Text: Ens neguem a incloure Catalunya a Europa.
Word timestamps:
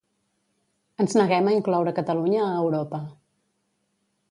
Ens 1.03 1.13
neguem 1.19 1.51
a 1.51 1.53
incloure 1.57 1.95
Catalunya 2.01 2.41
a 2.47 2.57
Europa. 2.65 3.03